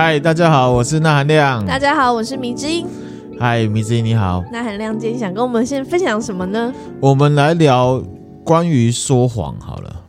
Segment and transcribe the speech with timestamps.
[0.00, 1.66] 嗨，大家好，我是那含亮。
[1.66, 2.86] 大家好，我是迷之音。
[3.36, 4.44] 嗨，迷之音你好。
[4.52, 6.72] 那含亮今天想跟我们先分享什么呢？
[7.00, 8.00] 我们来聊
[8.44, 10.04] 关于说谎好了。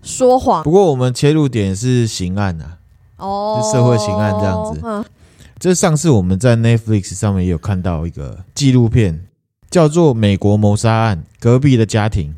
[0.00, 0.62] 说谎。
[0.62, 2.78] 不过我们切入点是刑案啊，
[3.16, 4.80] 哦，是社会刑案这样子。
[4.84, 5.04] 嗯，
[5.58, 9.24] 这上次我们在 Netflix 上面也有看到一个纪录片，
[9.68, 12.30] 叫做《美国谋杀案：隔壁的家庭》。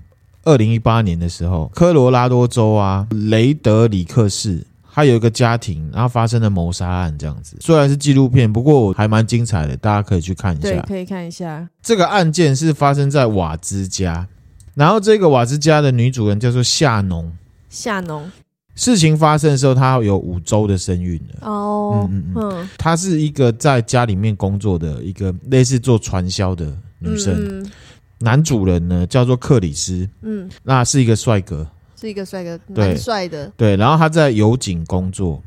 [0.44, 4.66] 二零一八年的时候，科罗拉多州啊，雷德里克市。
[4.94, 7.56] 他有一个家庭，然后发生了谋杀案，这样子。
[7.58, 10.70] 虽然是纪录片，不过还蛮精彩的，大家可以去看一下。
[10.70, 11.68] 对，可以看一下。
[11.82, 14.28] 这个案件是发生在瓦兹家，
[14.74, 17.32] 然后这个瓦兹家的女主人叫做夏农。
[17.68, 18.30] 夏农。
[18.76, 21.48] 事情发生的时候，她有五周的身孕了。
[21.48, 22.68] 哦，嗯嗯嗯。
[22.78, 27.34] 她是一个在家里面工作的一个类似做传销的女生。
[27.36, 27.70] 嗯。
[28.20, 30.08] 男主人呢叫做克里斯。
[30.22, 30.48] 嗯。
[30.62, 31.66] 那是一个帅哥。
[32.04, 33.50] 是一个帅哥，蛮帅的。
[33.56, 35.42] 对，然后他在油井工作。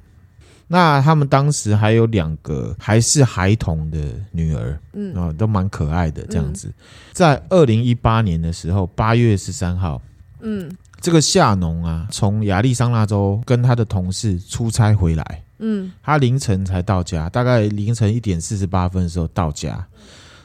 [0.70, 3.98] 那他们当时还有两个还是孩童的
[4.32, 6.68] 女儿，嗯，哦，都蛮可爱的这样子。
[6.68, 6.74] 嗯、
[7.14, 10.02] 在二零一八年的时候，八月十三号，
[10.42, 10.70] 嗯，
[11.00, 19.88] 这个夏农啊，从亚利桑那州跟他的同事出差回来，嗯，他凌晨才到家，大概凌晨一点四十八分的时候到家。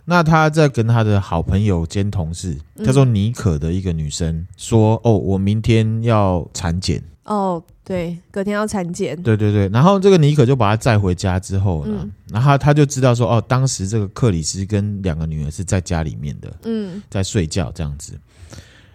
[0.05, 9.17] 那他在跟他的好朋友兼同事叫做妮可的一个女生说：“哦，我明天要产检。”哦，对，隔天要产检。
[9.23, 18.19] 对对对，然后这个妮可就把他载回家之后呢，然后他就知道说：“哦，当时这个克里斯跟两个女儿是在家里面的，嗯，在睡觉这样子。”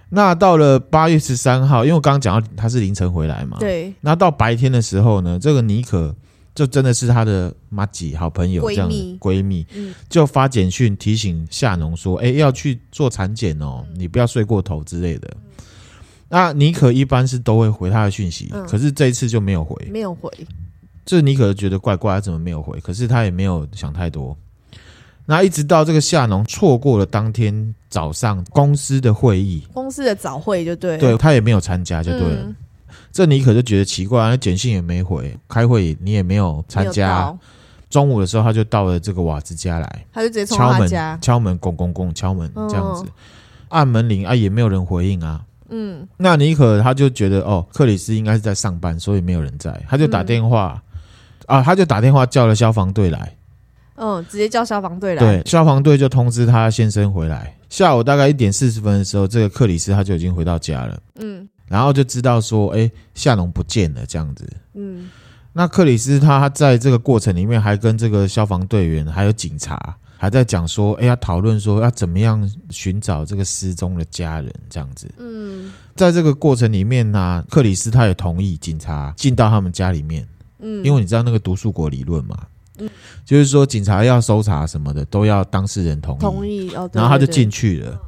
[0.10, 3.94] 那到了八月十三号，因为我刚刚讲到他是凌晨回来嘛，对。
[4.02, 6.14] 那到白天的时候呢，这个妮可。
[6.58, 9.64] 就真的是她的妈吉好朋友这样子闺蜜，
[10.10, 15.32] 就发简讯提醒夏农说：“哎、欸，要去做产检哦，你不要睡过头之类的。”
[16.30, 20.32] 那妮可一般是都会回她的讯息，可是这一次就没有回，没有回。
[21.06, 22.80] 这妮可觉得怪怪，怎么没有回？
[22.80, 24.36] 可是她也没有想太多。
[25.28, 32.56] 那一直到这个夏农错过了当天早上公司的会议，公司的早会就对，对他也没有参加就对了。
[33.12, 37.34] 这妮可就觉得奇怪，那简讯也没回，开会你也没有参加。
[37.90, 40.90] 中午的时候，他就到了这个瓦兹家来，他就直接敲门，
[41.22, 43.06] 敲门，拱拱拱，敲门这样子，
[43.70, 45.42] 按门铃啊，也没有人回应啊。
[45.70, 50.84] 嗯，那妮可他就觉得哦，克里斯应该是在上班，所以没有人在，他就打电话
[51.46, 53.34] 啊，他就打电话叫了消防队来。
[53.96, 55.22] 嗯，直接叫消防队来。
[55.22, 57.56] 对，消防队就通知他先生回来。
[57.70, 61.00] 下午大概一点四十分的时候，这个克里斯他就已经回到家了。
[61.20, 61.48] 嗯。
[61.68, 64.48] 然后就知道说，哎，夏农不见了这样子。
[64.74, 65.10] 嗯，
[65.54, 75.08] 那克里斯他在这个过程里面还跟这个消防队员还有警察还在讲说，哎，要讨论说要怎么样寻找这个失踪的家人这样子。
[75.18, 80.28] 嗯，在这个过程里面呢，克里斯他也同意警察进到他们家里面。
[80.60, 82.36] 嗯，因为你知道那个毒树国理论嘛。
[82.80, 82.90] 嗯，
[83.26, 86.20] 就是说警察要搜查什么的都要当事人同意。
[86.20, 86.90] 同意哦。
[86.94, 88.02] 然后他就进去了。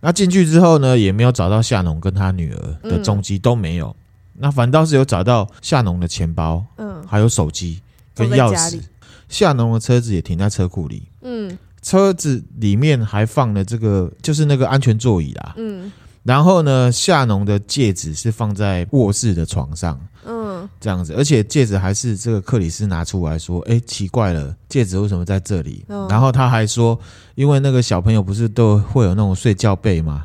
[0.00, 3.94] 那进去之后呢，也没有找到夏农跟他女儿的踪迹，都没有。
[4.34, 7.80] 那反倒是有找到夏农的钱包，嗯，还有手机
[8.14, 8.80] 跟钥匙。
[9.28, 15.90] 夏农的车子也停在车库里，嗯，车子里面还放了这个，就是那个安全座椅啦，嗯。
[16.24, 20.37] 然后呢，夏农的戒指是放在卧室的床上，嗯，
[20.80, 26.98] 这样子，而且戒指还是这个克里斯拿出来说：“哎，奇怪了，戒指为什么在这里？”嗯，然后他还说
[27.36, 30.24] ：“因为那个小朋友不是都会有那种睡觉被吗？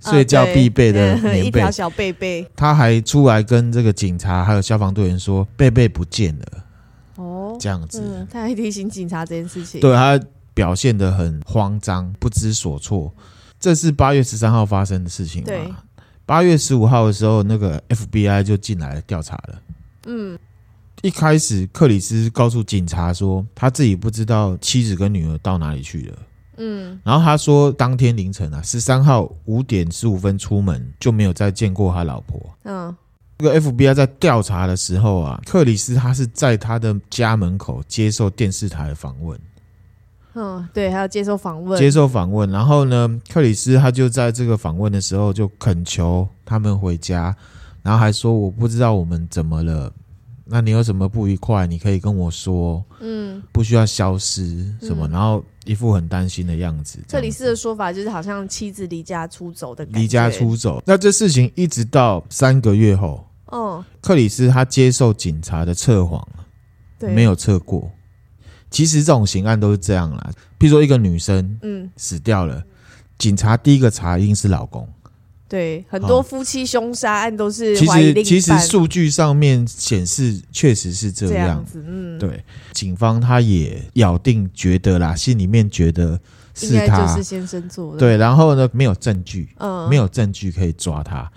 [0.00, 6.44] 睡觉必备的棉被， 一条小被被。”他还出来跟这个警察还有消防队员说：“贝贝不见了。”
[7.16, 10.20] 哦，这样子，嗯，他还提醒警察这件事情，对，他
[10.52, 13.12] 表现的很慌张，不知所措。
[13.58, 15.78] 这是八月十三号发生的事情嘛？
[16.26, 19.58] 八月十五号的时候，那个 FBI 就进来调查了。
[20.06, 20.38] 嗯，
[21.02, 26.18] 一开始克里斯告诉警察说，他自己不知道妻子跟女儿到哪里去了。
[26.56, 32.40] 嗯，然后他说，当天凌晨啊，十三号五点十五分出门就没有再见过他老婆。
[32.62, 32.94] 嗯，
[33.38, 39.36] 这个 FBI 在调查的时候啊，克里斯他是在他的家门口接受电视台的访问。
[40.36, 42.48] 嗯，对，还要接受访问，接受访问。
[42.50, 47.34] 然后呢，克里斯他就在这个访问的时候就恳求他们回家，
[47.84, 49.92] 然后还说：“我不知道我们怎么了，
[50.46, 55.06] 那你有什么不愉快，你可以跟我说，嗯，不需要消失什么。
[55.06, 56.98] 嗯”然后一副很担心的样子。
[57.06, 60.82] 克里斯的说法就是好像妻子离家出走的感觉，离家出走。
[60.86, 66.26] 那这事情一直到三个月后，哦，克里斯他接受警察的测谎，
[66.98, 67.90] 对，没有测过。
[68.70, 72.64] 其实这种刑案都是这样啦，譬如说一个女生，嗯，死掉了，
[73.18, 74.88] 警察第一个查一定是老公，
[75.54, 81.84] 对，很多夫妻凶杀案都是其实其实数据上面显示确实是这样，这样子。
[81.86, 82.42] 嗯，对，
[82.72, 86.18] 警方他也咬定觉得啦，心里面觉得
[86.54, 88.00] 是他就是先生做的。
[88.00, 91.30] 对，然后呢，没有证据，嗯，没有证据可以抓他，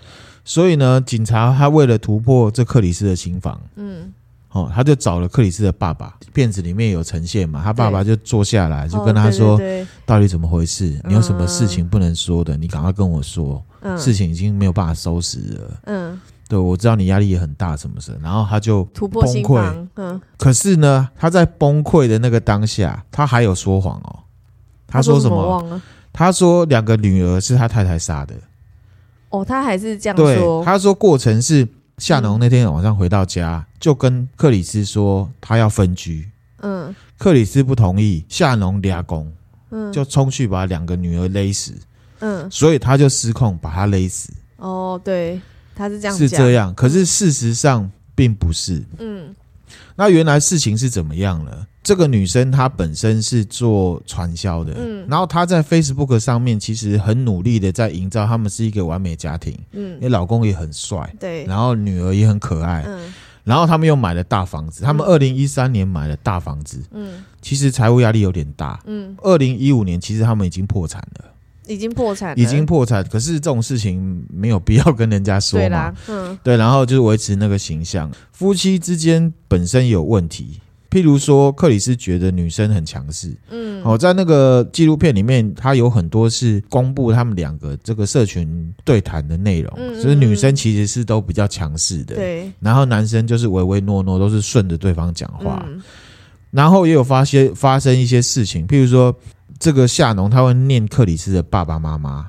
[0.44, 4.12] 所以呢，警察他为了突破这克里斯的心房，嗯。
[4.50, 7.60] 哦，他就找了克里斯的爸爸，片子里面有呈现嘛？
[7.62, 10.98] 他爸爸就坐下来，就跟他说：“哦、对对对到底怎么回事？
[11.04, 12.56] 你有什么事情不能说的？
[12.56, 13.62] 嗯、你赶快跟我说。
[13.82, 15.80] 嗯、事情已经没有办法收拾了。
[15.84, 16.18] 嗯，
[16.48, 18.18] 对，我知道你压力也很大，什么事？
[18.22, 19.10] 然后他就崩
[19.42, 19.86] 溃。
[19.96, 24.20] 嗯，可是呢，他在崩溃的那个当下，他还有说谎哦。
[24.86, 25.82] 他说什么？
[26.10, 28.34] 他说两个女儿是他太太杀的。
[29.28, 30.26] 哦，他还是这样说。
[30.26, 31.68] 对，他说过程是。
[31.98, 36.30] 夏农那天晚上回到家，就跟克里斯说他要分居。
[36.60, 39.32] 嗯，克里斯不同意，夏农俩公，
[39.70, 41.72] 嗯，就冲去把两个女儿勒死。
[42.20, 44.32] 嗯，所以他就失控把她勒死。
[44.56, 45.40] 哦，对，
[45.74, 46.74] 他是这样，是这样。
[46.74, 48.82] 可是事实上并不是。
[48.98, 49.34] 嗯。
[49.94, 51.66] 那原来事情是怎么样呢？
[51.82, 63.14] 这个女生她本身是做传销的，嗯，然后她在 Facebook 上面其实很努力的在营造他们是一个完美家庭，嗯，因为老公也很帅，对，然后女儿也很可爱，嗯，
[63.48, 71.24] 然后他们又买了大房子，他们二零一三年买了大房子，嗯，其实财务压力有点大，嗯，二零一五年其实他们已经破产了。
[71.66, 73.04] 已经破产，已经破产。
[73.08, 75.94] 可是这种事情没有必要跟人家说嘛。
[76.08, 76.56] 嗯，对。
[76.56, 78.10] 然后就是维持那个形象。
[78.32, 83.36] 夫妻之间本身有问题，譬如说克里斯觉得女生很强势。
[83.50, 92.16] 嗯，哦，在那个纪录片里面，他有很多是公布他们两个这个社群对谈的内容，嗯，所以女生其实是都比较强势的。
[92.16, 92.50] 对。
[92.60, 95.64] 然后男生就是唯唯诺诺，都是顺着对方讲话。
[95.68, 95.80] 嗯。
[96.50, 99.14] 然后也有发现发生一些事情，譬如说。
[99.58, 102.28] 这个夏农他会念克里斯的爸爸妈妈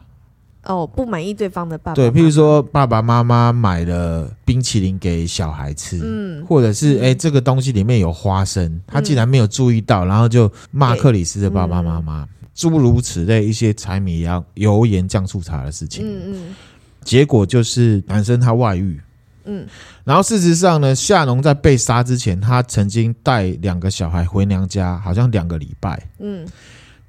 [0.66, 1.96] 哦，不满意对方的爸爸。
[1.96, 16.06] 对，譬如说爸爸妈妈买了冰淇淋给小孩吃，嗯，或者是哎、嗯，这个东西里面有花生，他竟然没有注意到，嗯、然后就骂克里斯的爸爸妈妈，诸、嗯、如此类一些柴米油油盐酱醋茶的事情。
[16.06, 16.56] 嗯嗯，
[17.06, 19.00] 结果就是男生他外遇，
[19.46, 19.66] 嗯，
[20.04, 26.46] 然后事实上呢，夏农在被杀之前，他曾经带两个小孩回娘家，好像两个礼拜，嗯。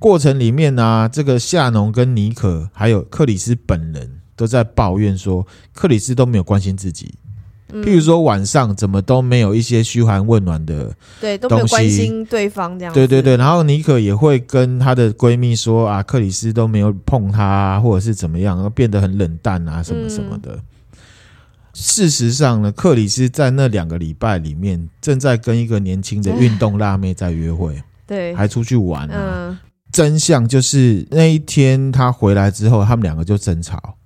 [0.00, 7.14] 过程里面呢、啊，这个夏农跟妮可还有克里斯本人都在抱怨说，克里斯都没有关心自己。
[7.72, 12.92] 嗯、譬如说晚上怎么都没有一些嘘寒问暖的，对，都没有关心对方这样。
[12.94, 20.52] 对对对，然后妮可也会跟她的闺蜜说啊，克里斯都没有碰她、啊，或者是怎么样，变得很冷淡啊，什么什么的。
[20.54, 20.62] 嗯、
[21.74, 29.50] 事实上呢，克里斯在那两个礼拜里面，正在跟一个年轻的运动辣妹在约会， 对，还出去玩啊。
[29.50, 29.58] 嗯
[29.92, 33.96] 真相就是那一天他回来之后，他们两个就争吵。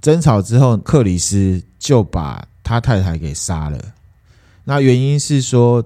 [0.00, 3.78] 争吵之后，克里斯就把他太太给杀了。
[4.64, 5.84] 那原因是说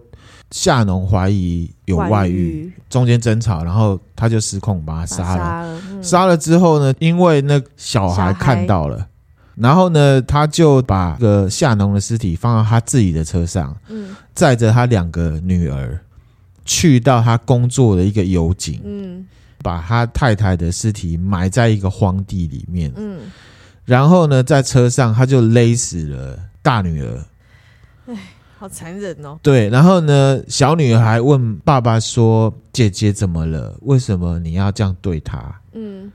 [0.51, 5.83] 夏农怀疑有外遇，中间争吵，然后他就失控把他杀了。
[6.03, 9.07] 杀了之后呢，因为那小孩看到了，
[9.55, 13.75] 然后呢，他就把个夏农的尸体放到他自己的车上，
[14.35, 15.99] 载着他两个女儿
[16.65, 18.81] 去到他工作的一个油井。
[18.85, 19.27] 嗯。
[19.63, 23.21] 把他太太的尸体埋在一个荒地里面，嗯，
[23.85, 27.25] 然后呢，在车上他就勒死了大女儿，
[28.07, 28.17] 哎，
[28.59, 29.39] 好残忍哦。
[29.43, 33.77] 对，然后呢，小女儿还问爸爸说：“姐姐怎么了？
[33.83, 36.11] 为什么你要这样对她？”嗯，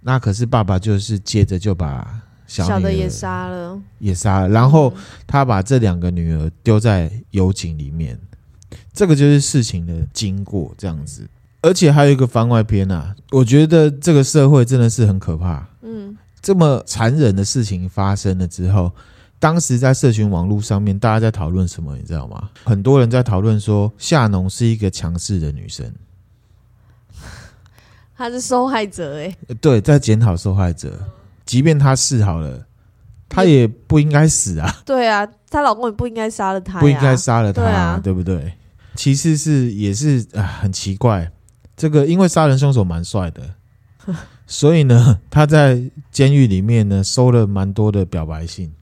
[0.00, 4.92] 那可是爸爸就是接着就把小小的也杀了，也杀了，然后
[5.26, 8.18] 他把这两个女儿丢在油井里面，
[8.92, 11.28] 这个就是事情的经过，这样子。
[11.62, 15.66] 而且还有一个番外篇啊，我觉得这个社会真的是很可怕。
[15.82, 18.92] 嗯，这么残忍的事情发生了之后，
[19.38, 22.50] 当时在社群网络上面，大家在讨论什么，你知道吗？
[22.64, 25.92] 很多人在讨论说，夏农是一个强势的女生，
[28.16, 29.36] 她是受害者哎。
[29.60, 30.92] 对，在检讨受害者，
[31.44, 32.64] 即便她是好了，
[33.28, 34.72] 她也不应该死啊。
[34.86, 38.54] 对啊，她老公也不应该杀了她，不应该杀了她，对啊，对不对？
[38.94, 41.30] 其次是也是啊，很奇怪。
[41.76, 43.42] 这个因为杀人凶手蛮帅的，
[44.46, 48.72] 所以呢，他在监狱里面呢收了蛮多的表白信。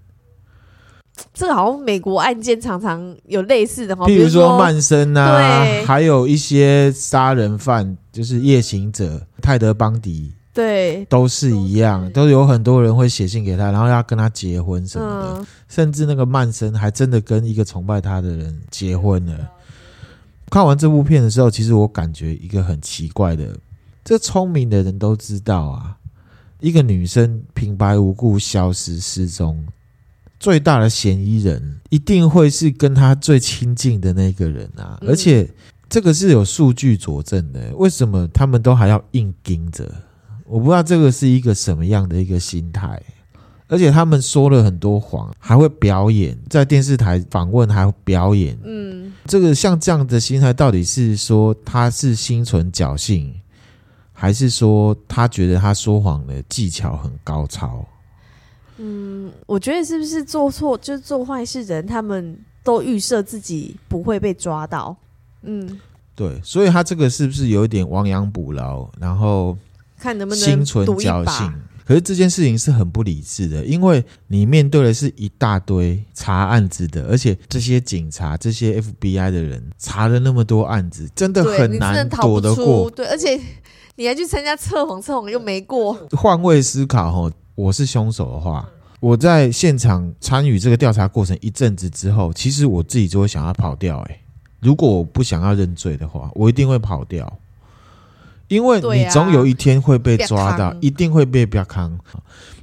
[1.33, 19.51] 这个好像美国案件常常有类似的，比如说曼森啊，还有一些杀人犯，就是夜行者泰德邦迪，对，都是一样，都有很多人会写信给他，然后要跟他结婚什么的，嗯、甚至那个曼森还真的跟一个崇拜他的人结婚了。
[20.51, 23.59] 看完这部片的时候，其实我感觉一个很奇怪的，
[24.05, 25.97] 这聪明的人都知道啊，
[26.61, 29.67] 一个女生平白无故消失失踪，
[30.39, 34.99] 最大的嫌疑人一定会是跟她最亲近的那个人啊！
[35.01, 35.49] 嗯、而且
[35.89, 37.75] 这个是有数据佐证的。
[37.77, 39.91] 为什么他们都还要硬盯着？
[40.45, 43.03] 我不知道这个是一个什么样的一个心态。
[43.67, 48.57] 而且他们说了很多谎，还会表演，在电视台访问还会表演。
[48.63, 53.35] 嗯，这个像这样的心态，到底是说他是心存侥幸，
[54.13, 57.85] 还是说他觉得他说谎的技巧很高超？
[58.77, 64.97] 嗯，我觉得是不是做错就是做坏事人，他们都预设自己不会被抓到。
[65.43, 65.81] 嗯，
[66.15, 69.57] 对，所以他这个是不是有一点亡羊补牢，然后
[69.99, 71.53] 看能不能心存侥幸？
[71.87, 82.89] 可是这件事情是很不理智的，因为你面对的是一大堆查案子的，而且这些警察、这些 FBI 的人查了那么多案子，真的很难躲得过。
[82.91, 83.39] 对，而且
[83.97, 85.93] 你还去参加测谎，测谎又没过。
[86.13, 88.67] 换位思考，哈，我是凶手的话，
[89.01, 93.99] 我在现场参与这个调查过程一阵子之后，其实我自己就会想要跑掉。
[94.09, 94.21] 哎，
[94.61, 97.31] 如果我不想要认罪的话，我一定会跑掉。
[98.49, 101.99] 因为你总有一天会被抓到，啊、一定会被标康。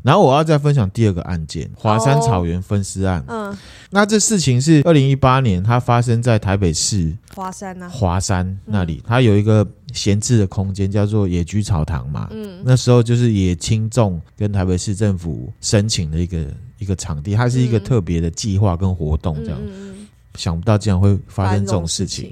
[0.03, 3.23] 然后我要再分享第二个案件——华山草原分尸案。
[3.27, 3.55] 嗯，
[3.91, 12.27] 那这事情是二零一八年，它发生在台北市华山呢，华山那里，它有一个闲置的空间，叫做野居草堂嘛。
[12.31, 16.47] 嗯，那时候就是野青众跟台北市政府申请的一个
[16.79, 19.59] 一个场地，它是一个特别的计划跟活动，这样。
[20.35, 22.31] 想不到竟然会发生这种事情。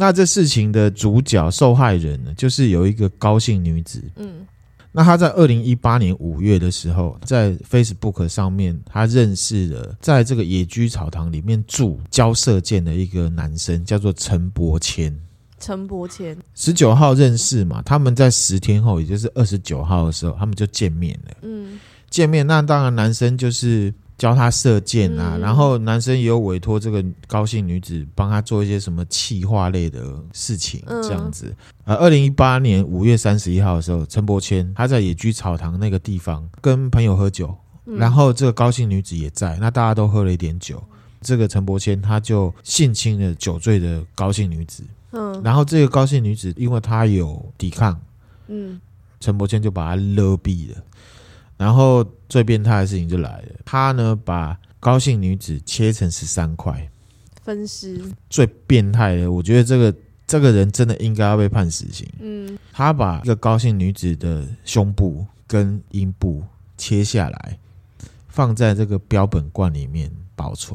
[0.00, 4.02] 那这事情的主角受害人呢，就是有一个高姓女子。
[4.16, 4.46] 嗯，
[4.90, 15.14] 那她在二零一八年五月的时候，在 Facebook 上面，她认识了在这个野居草堂里面住交射箭的一个男生，叫做陈伯谦。
[15.58, 21.36] 陈伯谦，十九号认识嘛，他们在十天后，也就是二十九号的时候，他们就见面了。
[21.42, 21.78] 嗯，
[22.08, 23.92] 见面，那当然男生就是。
[24.20, 31.56] 教他射箭啊，嗯、然后男生也有委托这个高姓女子帮他做一些什么气化类的事情，这样子。
[31.84, 40.84] 呃、嗯，二零一八年五月三十一号的时候，陈伯谦他在野居草堂那个地方跟朋友喝酒，嗯、然后这个高姓女子也在，那大家都喝了一点酒，
[41.22, 44.84] 这个陈伯谦他就性侵了酒醉的高姓女子。
[45.12, 47.98] 嗯，然后这个高姓女子因为她有抵抗，
[48.48, 48.78] 嗯，
[49.18, 50.76] 陈伯谦就把她勒毙了。
[51.60, 56.90] 然后最变态的事情就来了，他呢把高姓女子切成十三块，
[57.42, 58.00] 分尸。
[58.30, 59.94] 最变态的，我觉得这个
[60.26, 62.08] 这个人真的应该要被判死刑。
[62.18, 66.42] 嗯，他把一个高姓女子的胸部跟阴部
[66.78, 67.58] 切下来，
[68.28, 70.74] 放在这个标本罐里面保存。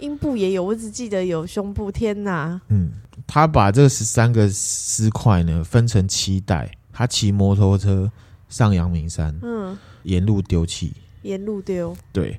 [0.00, 1.92] 阴部也有，我只记得有胸部。
[1.92, 2.60] 天哪！
[2.70, 2.90] 嗯，
[3.24, 8.10] 他把这十三个尸块呢分成七袋，他骑摩托车。
[8.52, 10.92] 上阳明山，嗯，沿路丢弃，
[11.22, 12.38] 沿路丢，对。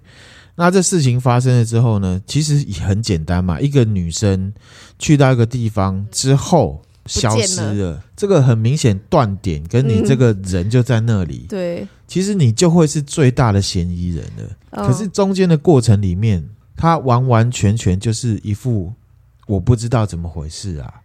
[0.55, 2.21] 那这事情发生了之后呢？
[2.27, 4.53] 其实也很简单嘛，一个女生
[4.99, 11.87] 去到一个地方之后消失了，了这个很明显断点，跟你这个人就在那里，嗯、对。
[12.07, 14.55] 其实你就会是最大的嫌疑人了。
[14.69, 18.93] 哦、可是中间的过程里面，他完完全全就是一副
[19.47, 21.01] 我不知道怎么回事啊。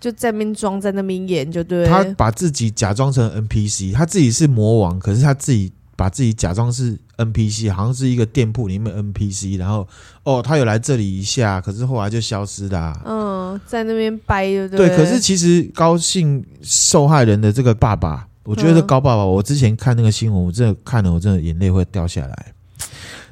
[0.00, 1.86] 就在那边装，在那边演，就对。
[1.86, 9.58] 他把自己假装成 NPC，他自己是魔王，可是他自己把自己假装是 NPC，好像是一个店铺里面 NPC。
[9.58, 9.86] 然后，
[10.22, 13.02] 哦，他有来这里一下，可是后来就消失了啊。
[13.04, 14.88] 嗯，在那边掰，对不对？
[14.88, 22.52] 对，可是其实高姓受害人的这个爸爸，我觉得高爸爸，我之前看那个新闻，我真的看了，我真的眼泪会掉下来。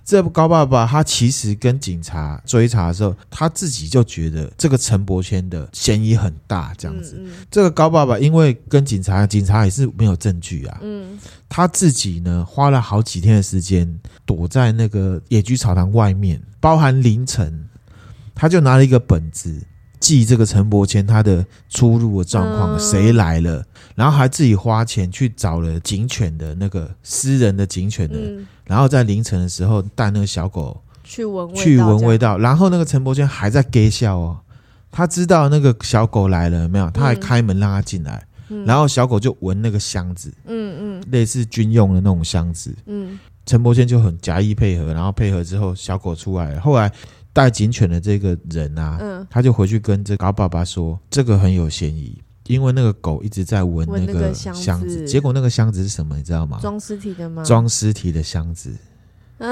[0.08, 7.16] 这高爸爸他其实跟警察追查的时候，他自己就觉得这个陈伯谦的嫌疑很大，这样子。
[7.18, 10.78] 嗯嗯、这个高爸爸因为跟警察，警察也是没有证据啊。
[10.80, 17.68] 嗯，他自己呢花了好几天的时间躲在那个野居草堂外面，包含凌晨，
[18.34, 19.62] 他就拿了一个本子
[20.00, 23.64] 记这个陈伯谦他的出入的状况，谁来了，
[23.94, 28.16] 然后还自己花钱去找了警犬的那个私人的警犬的。
[28.18, 28.46] 嗯。
[28.64, 34.38] 然后在凌晨的时候带那个小狗去闻去闻味道，然后那个陈伯谦还在给笑哦，
[34.90, 36.90] 他知道那个小狗来了没有？
[36.90, 46.92] 他还开门让他进来，嗯、然后小狗就闻那个箱子，嗯嗯，类似军用的那种箱子，嗯，陈伯谦就很假意配合，然后配合之后小狗出来了，后来
[47.38, 52.20] 带警犬的这个人啊，嗯，他就回去跟这高爸爸说，这个很有嫌疑。
[52.48, 56.16] 因为那个狗一直在闻那个箱子，箱子结果那个箱子是什么？
[56.16, 56.58] 你知道吗？
[56.60, 57.44] 装尸体的吗？
[57.44, 58.74] 装尸体的箱子
[59.38, 59.48] 啊！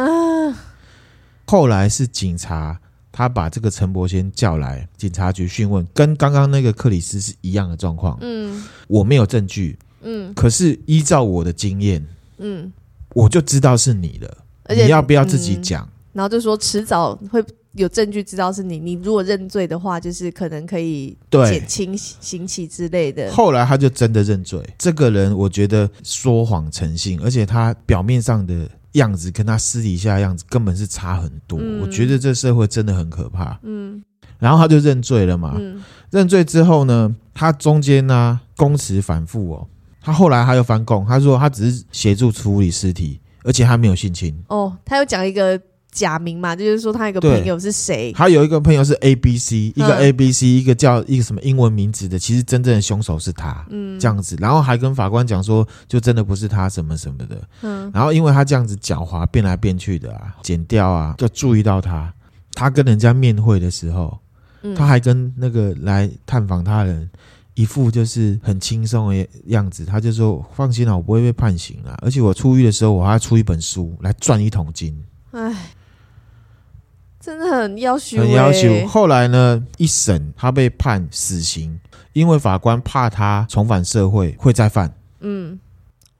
[1.46, 2.76] 后来是警察，
[3.12, 8.18] 他把这个陈伯先叫来警察局讯问，跟刚刚那个克里斯是一样的状况。
[8.20, 12.04] 嗯，我没有证据，嗯，可是依照我的经验，
[12.38, 12.72] 嗯，
[13.14, 15.88] 我就知道是你了，而且你要不要自己讲？
[16.12, 17.44] 然后就说迟早会
[17.76, 23.30] 有证据知道是你，你如果认罪的话，就是可能可以减轻刑期之类的。
[23.30, 24.60] 后来他就真的认罪。
[24.78, 31.58] 这个人我觉得说谎成性，而且他表面上的样子跟他私底下的样子根本是差很多。
[31.60, 33.58] 嗯，我觉得这社会真的很可怕。
[33.62, 34.02] 嗯，
[34.38, 35.54] 然后他就认罪了嘛。
[35.58, 39.68] 嗯，认罪之后呢，他中间呢供词反复哦。
[40.00, 44.34] 他后来他又翻供，他说他只是协助处理尸体，而且他没有性侵。
[44.48, 45.60] 哦，他又讲一个。
[45.96, 48.12] 假名嘛，就是说他一个朋友是谁？
[48.12, 62.12] 他有一个朋友是 A B C，一个 A B C，一个叫一个什么英文名字的，其实真正的凶手是他，嗯，这样子，然后还跟法官讲说，就真的不是他什么什么的，嗯，然后因为他这样子狡猾变来变去的啊，剪掉啊，就注意到他，
[62.52, 64.18] 他跟人家面会的时候，
[64.76, 67.08] 他还跟那个来探访他人
[67.54, 74.94] 一副就是很轻松的样子，他就说放心了，我不会被判刑啊，而且我出狱的时候我还要出一本书来赚一桶金，
[75.30, 75.54] 哎。
[77.26, 78.86] 真的很要求，很要求。
[78.86, 81.76] 后来呢，一审他被判死刑，
[82.12, 84.94] 因为法官怕他重返社会会再犯。
[85.18, 85.58] 嗯，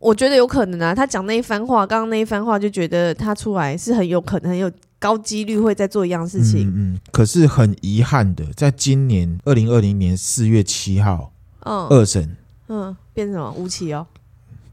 [0.00, 0.92] 我觉得有可能啊。
[0.92, 6.66] 他讲那一番话，刚刚那一番话，就觉得他出来是很有可能，很有高几率会再做一样事情。
[6.70, 12.36] 嗯，嗯，可是很遗憾的，在今年二零二零年四月七号，嗯，二审，
[12.66, 14.04] 嗯，变什么无期哦？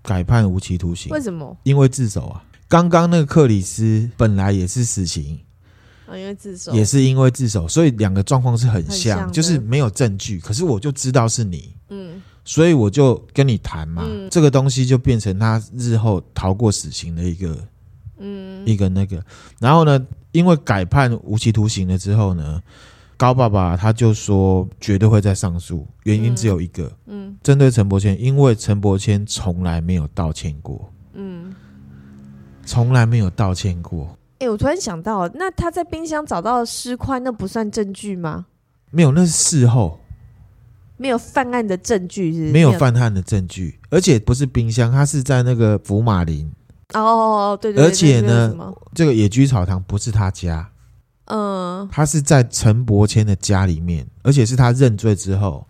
[0.02, 1.12] 改判无期徒刑。
[1.12, 1.56] 为什么？
[1.62, 2.44] 因为自首啊。
[2.68, 5.40] 刚刚那个克里斯本来也是死刑。
[6.18, 6.74] 因为自首。
[6.74, 17.58] 也是因为自首，所以两个状况是很像，很像，就是没有证据，可是我就知道是你，嗯，所以我就跟你谈嘛，嗯，这个东西就变成他日后逃过死刑的一个，
[18.18, 19.24] 嗯，一个那个，
[19.60, 22.62] 然后呢，因为改判无期徒刑了之后呢，
[23.18, 31.54] 高爸爸他就说绝对会再上诉，原因只有一个，嗯，针对陈伯谦，因为陈伯谦从来没有道歉过，嗯，
[32.66, 34.18] 从来没有道歉过。
[34.44, 38.46] 哎、欸，我突然想到，那他在冰箱找到尸块，那不算证据吗？
[38.92, 40.02] 没有，那是事后，
[40.98, 42.52] 没有犯案的证据是是？
[42.52, 46.52] 没有犯案的证据，而且不是冰箱，他是在那个福马林。
[46.94, 47.86] 哦哦哦，对对对。
[47.86, 48.54] 而且呢，
[48.94, 50.70] 这个野居草堂不是他家，
[51.26, 55.66] 嗯，他是在陈伯谦的家里面，而且是他认罪之后，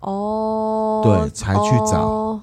[0.00, 2.00] 哦，对，才去找。
[2.00, 2.33] 哦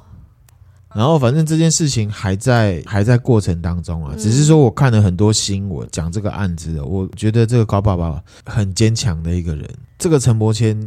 [0.93, 9.65] 然后，反正这件事情还在还在过程当中啊，只是说我看了很多新闻讲这个案子的，我觉得这个高爸爸很坚强的一个人。
[9.97, 10.77] 这个陈伯谦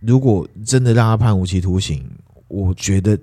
[0.00, 2.08] 如果真的让他判无期徒刑，
[2.46, 3.18] 我觉得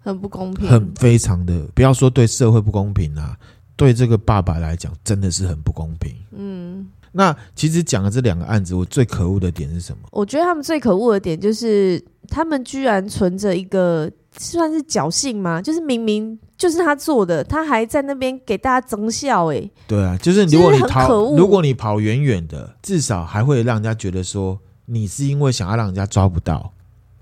[0.00, 3.38] 很不公平，很非常的，不要说对社会不公平啊，
[3.76, 6.12] 对这个爸爸来讲真的是很不公平。
[6.32, 10.08] 嗯，那其实讲了这两个案子，我最可恶的点是什么？
[10.10, 14.10] 我觉得他们最可恶的点就是他们居然存着一个。
[14.38, 15.60] 算是侥幸吗？
[15.60, 19.52] 就是明明就是他做的，他还在那边给大家增效。
[19.52, 26.72] 哎，对啊，就是如果你逃，如果你跑远远的，至少还会让人家觉得说你是因为想要让人家抓不到。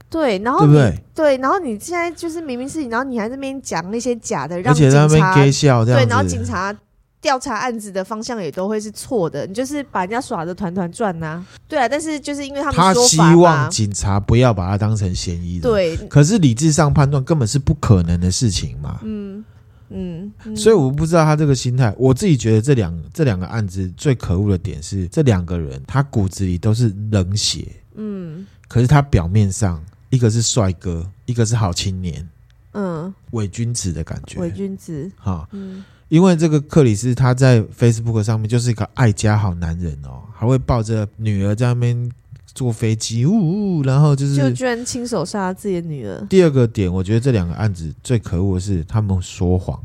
[0.09, 0.99] 对，然后对不对？
[1.15, 6.01] 对，然后你现在就是明明是你，然后你还在那边讲那些假的，让警察给笑这样。
[6.01, 6.77] 对，然后警察。
[7.21, 11.45] 调查案子的方向也都会是错的，你就是把人家耍的团团转呐。
[11.69, 15.63] 对啊，但是就是因为他们他希望警察不要把他当成嫌疑人。
[15.63, 19.01] 对，可是理智上判断根本是不可能的事情嘛。
[19.03, 19.45] 嗯
[19.91, 21.95] 嗯，嗯，所以我不知道他这个心态。
[21.99, 27.67] 我自己觉得这两这两个案子最可恶的点是，这两个人他骨子里都是冷血。
[27.97, 32.27] 嗯，可是他表面上一个是帅哥，一个是好青年。
[32.73, 34.41] 嗯，伪君子的感觉。
[34.41, 35.47] 伪君子，哈。
[35.53, 35.85] 嗯。
[36.11, 42.11] 因为这个克里斯他在 Facebook 上面就是一个爱家好男人哦，还会抱着女儿在那边
[42.47, 46.21] 坐飞机，呜呜，然后就是就居然亲手杀自己的女儿。
[46.29, 49.81] 第二个点，我觉得这两个案子最可恶的是他们说谎，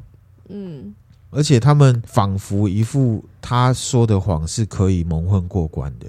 [0.49, 0.95] 嗯，
[1.29, 6.07] 而且他们仿佛一副他说的谎是可以蒙混过关的。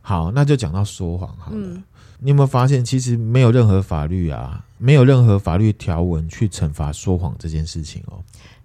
[0.00, 1.56] 好，那就讲到说谎好了。
[1.56, 1.82] 嗯
[2.24, 8.22] 你有没有发现，其实没有任何法律啊，没有任何法律条文去惩罚说谎这件事情哦。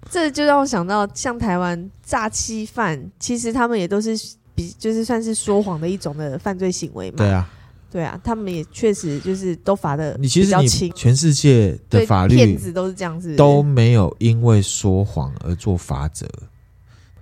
[0.10, 4.18] 这就让我想到，像台湾诈欺犯，其实他们也都是
[4.56, 7.18] 比，就是算是说谎的一种的犯罪行为嘛。
[7.18, 7.50] 对啊，
[7.92, 10.18] 对啊，他们也确实就是都罚的。
[10.20, 16.28] 你其实你全世界的法律骗子都是这样子，都没有因为说谎而做罚则。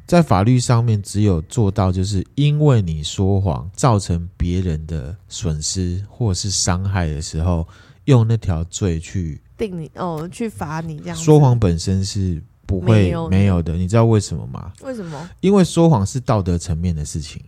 [0.08, 7.68] 在法律上面，只有做到就是因为你说谎造成别人的损失或是伤害的时候，
[8.04, 11.18] 用那条罪去定你哦，去罚你这样。
[11.18, 14.74] 说谎本身是不会没有的，你知道为什么吗？
[14.82, 15.30] 为什么？
[15.42, 17.42] 因为说谎是道德层面的事情。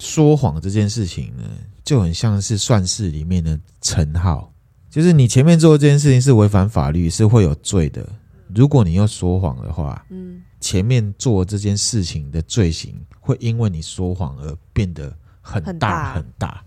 [0.00, 1.44] 说谎这件事情呢，
[1.84, 4.52] 就很像是算式里面的乘号，
[4.90, 8.06] 就是你前面做这件事情是违反法律，是会有罪的。
[8.54, 16.14] 如果你又说谎的话，嗯，前面做这件事情的罪行会因为你说谎而变得很大很大。
[16.14, 16.64] 很大。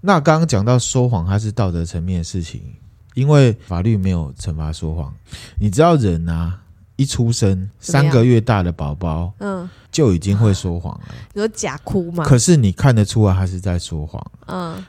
[0.00, 2.62] 那刚刚讲到说谎，它是道德层面的事情，
[3.18, 5.12] 因为法律没有惩罚说谎。
[5.58, 6.60] 你知道人啊，
[6.94, 11.08] 一出生三个月大的宝宝，嗯，就已经会说谎了。
[11.34, 12.22] 有假哭吗？
[12.24, 14.24] 可是你看得出来他是在说谎。
[14.46, 14.84] 嗯。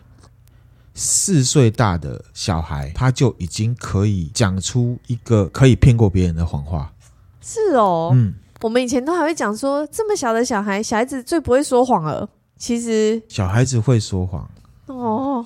[0.94, 6.94] 四岁大的小孩，他就已经可以讲出一个可以骗过别人的谎话。
[7.42, 12.30] 是哦，嗯，我们以前都还会讲说，这么小的小孩，小孩子最不会说谎了。
[12.58, 14.48] 其实，小孩子会说谎
[14.88, 15.46] 哦。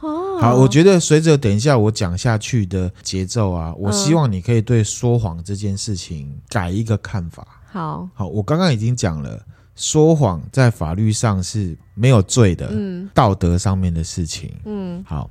[0.00, 7.46] 哦，好，我觉得随着等一下我讲下去的节奏啊，我希望你可以对说谎这件事情改一个看法。
[7.70, 9.44] 好，好，我刚刚已经讲了。
[9.78, 15.30] 说谎在法律上是没有罪的，嗯，道德上面的事情，嗯，好，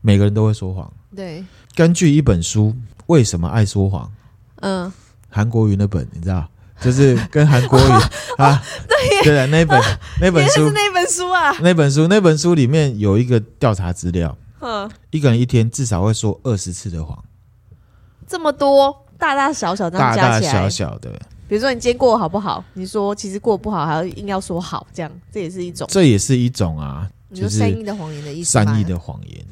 [0.00, 1.44] 每个人都会说谎，对。
[1.74, 2.72] 根据一本书，
[3.06, 4.08] 为什么爱说谎？
[4.60, 4.92] 嗯，
[5.28, 6.48] 韩国瑜那本你知道，
[6.80, 7.92] 就是跟韩国瑜
[8.38, 9.80] 啊，对对的那本
[10.20, 17.22] 那本书，那本书啊，那本书那本书里面有一个调查资料，嗯，一个人一天至少会说二十次的谎，
[18.26, 21.10] 这么多，大大小小，大大小小的。
[21.48, 22.64] 比如说你今天过得好不好？
[22.74, 28.52] 你说其实过得不好，还要硬要说好，这样这也是一种，这也是一种啊，就是善意的谎言的意思。
[28.52, 29.44] 善意的谎言，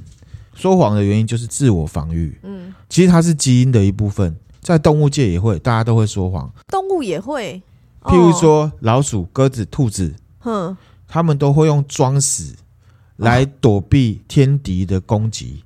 [0.55, 2.39] 说谎的原因就是自我防御。
[2.45, 4.37] 嗯，其实它是基因的一部分，
[4.69, 6.53] 在动物界也会，大家都会说谎。
[6.67, 7.63] 动物也会，
[8.03, 10.77] 譬如说老鼠、鸽子、兔子，哼，
[11.07, 12.55] 他们都会用装死
[13.17, 15.65] 来躲避天敌的攻击。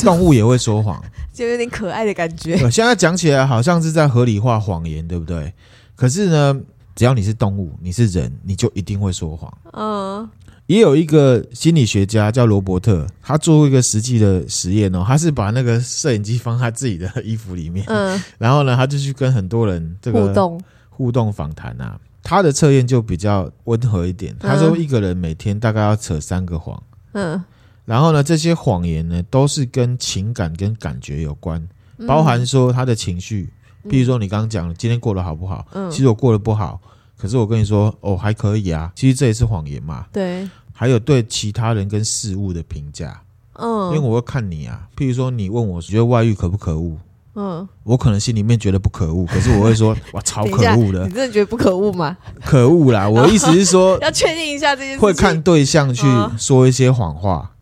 [0.00, 1.00] 动物也会说谎。
[1.32, 2.56] 就有点可爱的感觉。
[2.68, 5.54] 现在讲起来好像是在合理化谎言，对不对？
[5.94, 6.60] 可是呢，
[6.96, 9.56] 只要你是动物，你是人，你就一定会说谎。
[9.74, 10.28] 嗯，
[10.66, 21.98] 也有一个心理学家叫罗伯特，他做过一个实际的实验哦，他是把那个摄影机放在自己的衣服里面，嗯， 然后呢，他就去跟很多人这个互动互动访谈啊。
[22.22, 26.80] 他的测验就比较温和一点，他说一个人每天大概要扯三个谎。
[27.12, 27.42] 嗯。
[27.84, 31.60] 然后呢，这些谎言呢，都是跟情感跟感觉有关，
[32.06, 33.52] 包含说他的情绪。
[33.88, 35.66] 譬如说，你刚刚讲了今天过得好不好？
[35.72, 36.80] 嗯，其实我过得不好，
[37.22, 38.90] 可是我跟你说，哦，还可以啊。
[38.96, 40.06] 其实这也是谎言嘛。
[40.12, 40.48] 对。
[40.72, 43.22] 还有对其他人跟事物的评价。
[43.52, 43.86] 嗯。
[43.86, 44.88] 因为我会看你啊。
[44.96, 46.96] 譬如说，你问我觉得外遇可不可恶？
[47.36, 47.68] 嗯。
[47.84, 51.06] 我可能心里面觉得不可恶，可是我会说， 哇，超可恶的。
[51.06, 52.18] 你真的觉得不可恶吗？
[52.44, 53.08] 可恶啦！
[53.08, 55.00] 我的意思是说， 要确定一下这件事。
[55.00, 56.04] 会看对象去
[56.36, 57.52] 说一些谎话。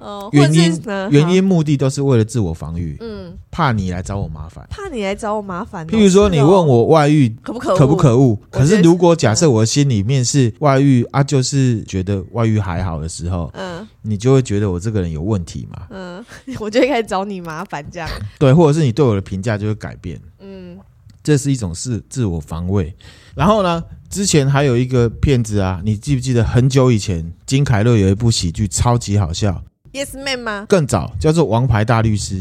[0.00, 5.86] 哦，原因原因目的都是为了自我防御，嗯，怕你来找我麻烦，怕你来找我麻烦。
[5.86, 8.38] 譬如说，你问我外遇可不可可不可恶？
[8.50, 16.24] 可是如果假设我心里面是外遇啊，就是觉得外遇还好的时候，嗯，你就会觉得我这个人有问题嘛，嗯，
[16.58, 18.08] 我就会开始找你麻烦这样。
[18.38, 20.78] 对，或者是你对我的评价就会改变，嗯，
[21.22, 22.94] 这是一种是自我防卫。
[23.34, 29.62] 然后呢，之前还有一个骗子啊，你记不记得很久以前金凯乐有一部喜剧超级好笑。
[29.92, 30.66] Yes Man 吗？
[30.68, 32.34] 更早叫做《王牌大律师》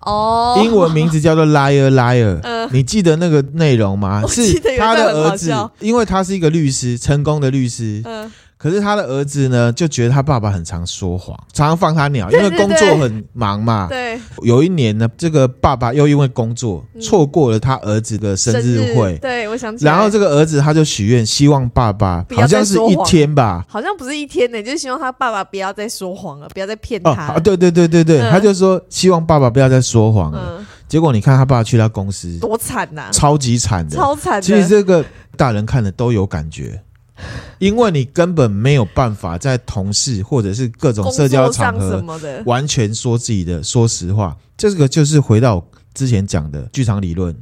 [0.00, 2.40] 哦，英文名字叫做 Liar Liar。
[2.46, 4.22] 呃，你记得那个内容吗？
[4.28, 8.00] 是他的儿子，因为他是一个律师，成功的律师。
[8.04, 8.30] 嗯。
[8.58, 13.86] 可是他的儿子呢，就觉得他爸爸很常说谎，常常放他鸟，因为工作很忙嘛。
[13.88, 14.18] 对。
[14.42, 19.18] 有一年呢，这个爸爸又因为工作错过了他儿子的生日会。
[19.18, 19.92] 对，我想起来。
[19.92, 27.34] 然后这个儿子他就许愿，希望爸爸好像是一天吧，好像不是一天呢，就是希望他爸爸不要再说谎了，不要再骗他。
[27.34, 30.64] 哦，对对对对对，他就说希望爸爸不要再说谎了。
[30.88, 34.40] 结果你看他爸爸去他公司，多惨呐，超级惨的，超惨。
[34.40, 35.04] 其实这个
[35.36, 36.80] 大人看了都有感觉。
[37.58, 42.04] 因为你根本没有办法在同事或者是各种社交场合
[42.44, 47.34] 完全说自己的说实话，这个就是回到之前讲的剧场理论。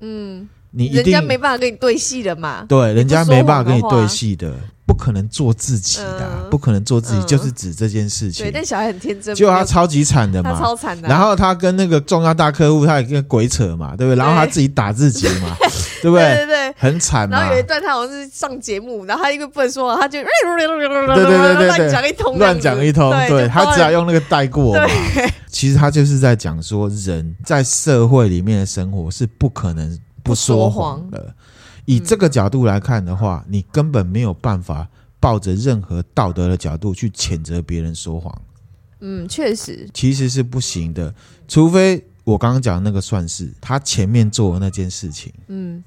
[0.00, 2.64] 嗯，你一定人家没办法跟你对戏的嘛？
[2.68, 4.54] 对，人家没办法跟你对戏的。
[4.84, 8.44] 不可能做自己的，不可能做自己，就是指这件事情。
[8.44, 11.08] 对，但小孩很天真，就他超级惨的嘛，超惨的。
[11.08, 14.16] 然后他跟那个重要大客户，他也跟鬼扯嘛，对不对？
[14.18, 15.56] 然后他自己打自己嘛，
[16.02, 16.34] 对不对？
[16.34, 17.30] 对对，很惨。
[17.30, 23.10] 然后有一段他好像是上节目，然后他一个不能说，他就对对对对对对乱讲一通，乱讲一通。
[23.28, 24.84] 对，他只要用那个带过嘛。
[25.46, 31.34] 其实他就是在讲说，人在社会里面的生活是不可能不说谎的。
[31.84, 34.88] 以这个角度来看的话，你根本没有办法
[35.20, 38.42] 抱着任何道德的角度去谴责别人说谎。
[39.00, 41.12] 嗯，确实，其实是不行的，
[41.48, 45.32] 除非我刚刚讲的那个算是他前面做的那件事情。
[45.48, 45.82] 嗯，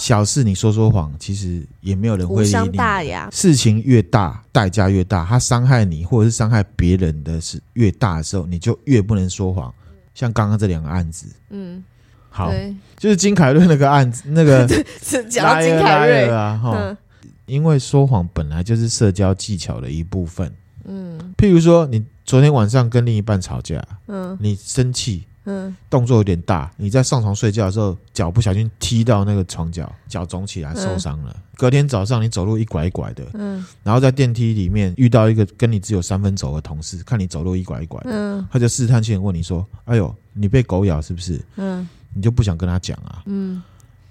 [0.00, 3.12] 小事你说说谎，其实也没有人会理你。
[3.30, 9.72] 事情越大，代价越大，他伤害你或者是伤害别人的是越大的时候，你就越不能说谎。
[10.14, 11.84] 像刚刚这两个案子，嗯，
[12.30, 12.50] 好，
[12.96, 14.66] 就是金凯瑞那个案子， 那个
[15.02, 16.30] 是讲到金凯瑞。
[16.30, 16.96] 啊，哈，
[17.44, 20.50] 因为说谎本来就是社交技巧的一部分，
[20.84, 25.24] 嗯，譬如说你昨天晚上跟另一半吵架，嗯，你生气。
[25.44, 26.70] 嗯，动作有点大。
[26.76, 31.32] 你在上床睡觉的时候，脚不小心踢到那个床脚，脚肿起来受伤了。
[31.34, 43.62] 嗯、隔天早上你走路一拐一拐的，嗯，然后在电梯里面遇到一个跟你只有三分走的同事，看你走路一拐一拐的，嗯，他就试探性问你说：“哎呦，你被狗咬是不是？”嗯，你就不想跟他讲啊，嗯，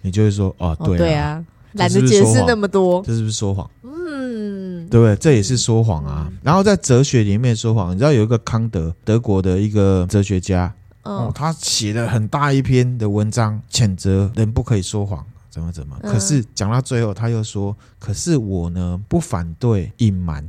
[0.01, 3.69] 你就会说：“哦，对啊，对啊，懒得解释那么多，这是不是说谎？
[3.83, 5.15] 嗯，对不对？
[5.17, 6.25] 这也是说谎啊。
[6.27, 10.73] 嗯、然后在哲学里面说谎，你知道有一个康德，德国的一个哲学家。
[11.03, 15.97] 哦，他写了很大一篇的文章，谴责人不可以说谎，怎么怎么。
[16.03, 20.47] 可是讲到最后，他又说：“可是我呢，不反对隐瞒。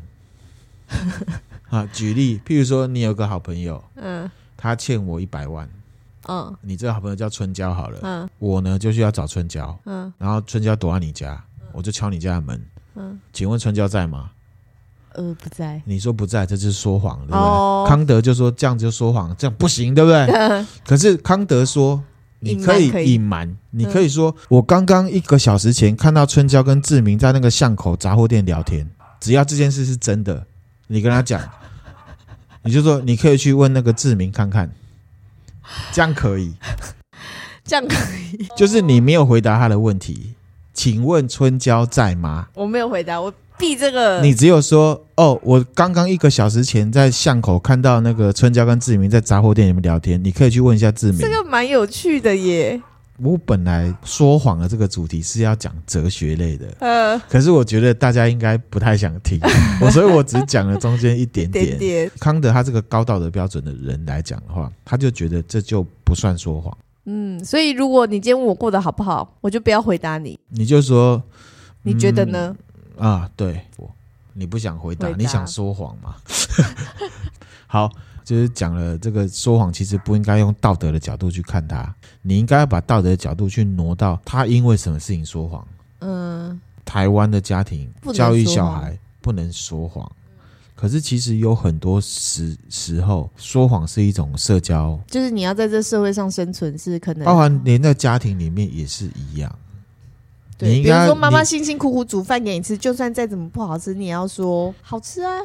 [1.70, 5.68] ”啊，举例，譬如说，你有个好朋友，嗯，他欠我一百万，
[6.26, 11.40] 嗯，你这个好朋友叫春娇好了，嗯，我呢就需要找春娇，嗯，然后春娇躲在你家，
[11.72, 12.60] 我就敲你家的门，
[12.96, 14.32] 嗯，请问春娇在吗？
[15.14, 15.80] 呃，不在。
[15.84, 17.38] 你说不在，这就是说谎，对不对？
[17.38, 20.26] 哦、康德就说这样就说谎，这样不行，对不对？
[20.86, 22.02] 可是康德说
[22.38, 28.88] 你可以隐瞒，你可以说、嗯、我刚刚一个小时前看到春娇跟志明在那个巷口杂货店聊天，
[29.20, 30.46] 只要这件事是真的，
[30.86, 31.40] 你跟他讲，
[32.62, 34.70] 你就说你可以去问那个志明看看，
[35.92, 36.54] 这样可以，
[37.64, 37.94] 这样可
[38.38, 40.34] 以，就是你没有回答他的问题，
[40.72, 42.48] 请问春娇在吗？
[42.54, 43.32] 我没有回答我。
[43.60, 51.18] 避这个，你只有说哦，我刚刚一个小时前在巷口看到那个春娇跟志明在杂货店里面聊天，你可以去问一下志明。
[51.18, 52.80] 这个蛮有趣的耶。
[53.22, 59.38] 我本来说谎的这个主题是要讲哲学类的，呃，可是我觉得大家应该不太想听，
[59.78, 61.66] 我所以我只讲了中间一点点。
[61.66, 66.74] 点点康德他这个高道德标准的人来讲的话，他就觉得这就不算说谎。
[67.04, 71.22] 嗯，所以如果你今天问我过得好不好，我就不要回答你，你就说
[71.82, 72.56] 你觉得呢？
[72.58, 72.64] 嗯
[73.00, 73.60] 啊，对，
[74.32, 75.18] 你不想回答，回答。
[75.18, 76.14] 你想说谎吗？
[77.66, 77.90] 好，
[78.24, 85.66] 就是讲了这个说谎，其实不应该用道德的角度去看他，你应该要把道德的角度去挪到他因为什么事情说谎。
[86.00, 90.10] 嗯，台湾的家庭教育小孩不能说谎，
[90.74, 99.54] 可是其实有很多时时候说谎是一种社交，就是你要在这社会上生存是可能，包含连在家庭里面也是一样。
[100.60, 105.40] 对，比如说妈妈辛辛苦苦煮饭给你吃，就算再怎么不好吃，你也要说好吃啊。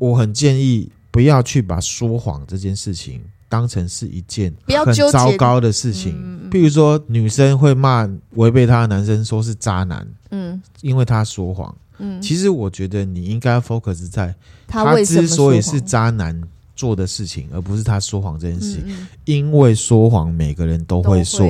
[0.00, 6.12] 我很建议不要去把说谎这件事情当成是一件很糟糕的事情。
[6.50, 11.72] 譬如说，女生会骂违背她的男生说是渣男，嗯，因为他说谎。
[11.98, 14.34] 嗯，其实我觉得你应该 focus 在
[14.66, 16.40] 他之所以是渣男
[16.74, 19.08] 做的事情，而不是他说谎这件事情。
[19.24, 21.46] 因为说谎，每个人都会说。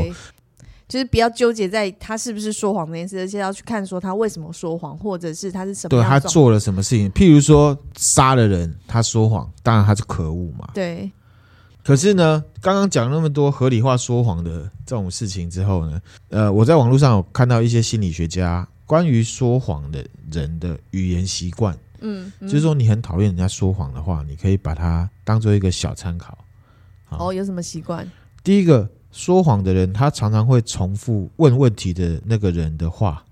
[0.89, 5.91] 就是不要纠结在他是不是说谎这件事，而且要去看说他为什么说谎，或者是他是什么。
[5.91, 7.11] 对，他做了什么事情？
[7.11, 10.71] 譬如说杀了人，他说谎，当然他是可恶嘛。
[10.73, 11.13] 对。
[11.85, 21.77] 可是呢，刚刚讲那么多合理化说谎的这种事情之后呢，呃，我在网络上有看到一些心理学家关于说谎的人的语言习惯。
[22.01, 26.39] 嗯，嗯，就是说你很讨厌人家说谎的话，你可以把它当做一个小参考。
[27.11, 28.11] 哦，有什么习惯？
[28.43, 28.89] 第一个。
[29.11, 33.25] 说谎的人，他常常会重复问问题的那个人的话。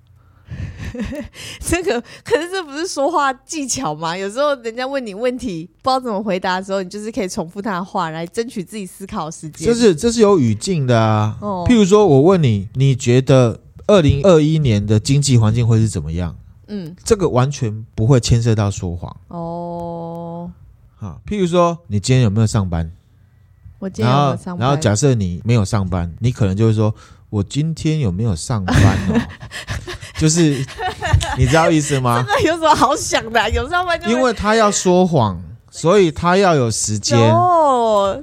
[1.58, 4.16] 这个可是这不是说话技巧吗？
[4.16, 9.66] 有时候人家问你问题，不知道怎么回答的时候，你就是可以重复他的话来争取自己思考时间。
[9.66, 11.36] 这是这是有语境的啊。
[11.40, 13.58] 哦，譬如说我问你，你觉得
[13.88, 16.36] 二零二一年的经济环境会是怎么样？
[16.68, 19.16] 嗯，这个完全不会牵涉到说谎。
[19.26, 20.48] 哦，
[20.94, 22.92] 好，譬如说你今天有没有上班？
[23.78, 24.58] 我今天有没有上班？
[24.58, 26.94] 然后，然后假设你没有上班，你可能就会说
[27.30, 28.76] ：“我今天有没有上班
[29.10, 29.20] 哦？”
[30.18, 30.64] 就是
[31.36, 32.24] 你知道意思吗？
[32.26, 33.48] 那有什么好想的啊？
[33.50, 35.38] 有上班就因为他要说谎，
[35.70, 37.18] 所以他要有时间。
[37.18, 38.18] 哦，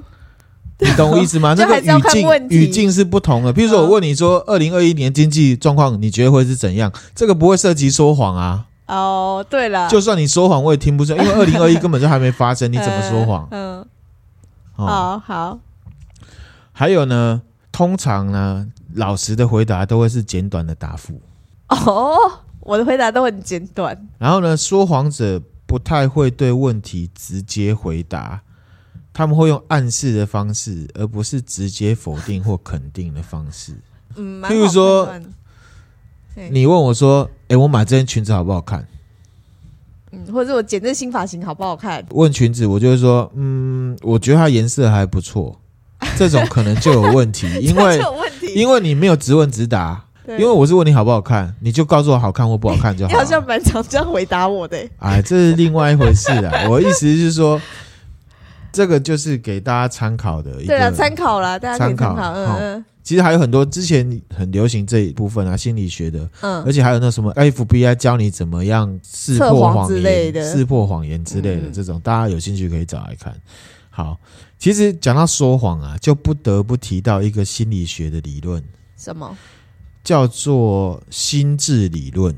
[0.80, 1.54] 你懂我意思吗？
[1.56, 3.52] 那个语境语境是不同的。
[3.52, 8.66] 比如说，我问你说：“二零二一年经济状况，你觉得会是怎样？”这个不会涉及说谎啊。
[8.88, 13.46] 哦，对了，就算你说谎，我也听不出来，因为二零二一根本就还没发生，你怎么说谎？
[13.52, 13.86] 嗯。
[14.76, 15.58] 哦，好，好，
[16.72, 21.20] 还有呢，通常呢，老实的回答都会是简短的答复。
[21.68, 22.16] 哦，
[22.60, 24.08] 我的回答都很简短。
[24.18, 28.42] 然后呢，说谎者不太会对问题直接回答，
[29.12, 33.76] 他们会用暗示的方式，而不是直接否定或肯定的方式。
[34.16, 35.08] 嗯，譬如说，
[36.50, 38.86] 你问我说：“哎、欸，我买这件裙子好不好看？”
[40.26, 42.04] 嗯，或者我剪这新发型好不好看？
[42.10, 45.58] 问裙子，我就会说：“嗯，我觉得它颜色还不错。
[46.16, 48.00] ”这种可能就有问题， 因为
[48.54, 50.04] 因为你没有直问直答。
[50.26, 53.08] 因为我是问你好不好看，你就告诉我好看或不好看就好。
[53.12, 54.78] 你好像蛮常这样回答我的。
[54.96, 56.66] 哎，这是另外一回事啊。
[56.70, 57.60] 我的意思是说，
[58.72, 60.68] 这个就是给大家参考的一个。
[60.68, 61.78] 对啊，参考啦，大家。
[61.78, 62.84] 参考嗯嗯。
[63.04, 66.28] 其实还有很多之前很流行这一部分啊，心理学的。
[66.40, 66.64] 嗯。
[66.64, 73.32] 而且还有那什么 FBI 教你怎么样识破谎言、识破谎言之类的这种，大家有兴趣可以找来看。
[73.90, 74.18] 好，
[74.58, 78.60] 其实讲到说谎啊，就不得不提到一个心理学的理论。
[78.96, 79.36] 什么？
[80.02, 82.34] 叫做心智理论，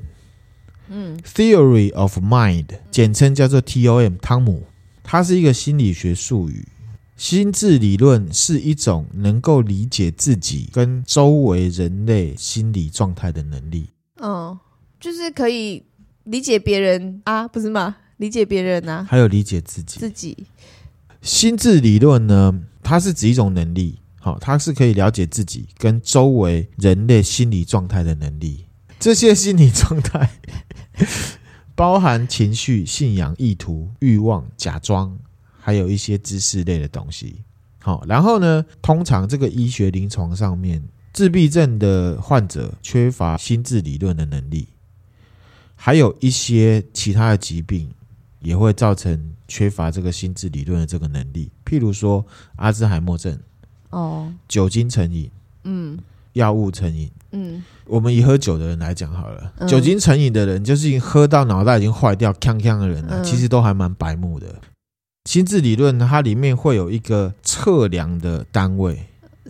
[0.89, 4.65] 嗯，Theory of Mind，简称叫做 TOM，汤姆，
[5.03, 6.65] 它是一个心理学术语。
[7.17, 13.89] 心智理论是一种能够理解自己跟周围人类心理状态的能力。
[14.21, 14.59] 嗯，
[15.01, 15.83] 就是可以
[16.25, 17.97] 理解别人啊，不是吗？
[18.19, 19.99] 理解别人啊，还有理解自己。
[19.99, 20.47] 自己。
[21.23, 23.99] 心智理论呢，它是指一种能力。
[24.21, 28.67] 好，它是可以了解自己跟周围人类心理状态的能力。
[28.99, 30.31] 这些心理状态
[31.75, 35.19] 包含情绪、信仰、意图、欲望、假装，
[35.67, 37.43] 还有一些知识类的东西。
[37.83, 40.81] 好，然后呢，通常这个医学临床上面，
[41.13, 44.69] 自闭症的患者缺乏心智理论的能力，
[45.75, 47.91] 还有一些其他的疾病
[48.39, 52.25] 也会造成缺乏这个心智理论的这个能力，譬如说
[52.55, 53.37] 阿兹海默症。
[53.91, 55.29] 哦，酒精成瘾，
[55.65, 55.99] 嗯，
[56.35, 64.47] 药物成瘾，嗯，我们以喝酒的人来讲好了，嗯、酒精成瘾的人就是已经喝到脑袋已经坏掉、呛呛的人了，嗯、其实都还蛮白目的。
[65.27, 68.97] 心智理论它里面会有一个测量的单位，